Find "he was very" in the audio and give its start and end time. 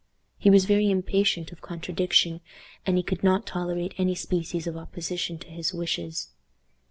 0.39-0.89